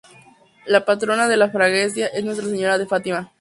[0.65, 3.29] La patrona de la freguesia es Nuestra Señora de Fátima.